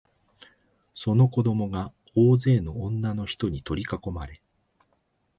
[0.95, 4.41] その子供が大勢の女のひとに取りかこまれ、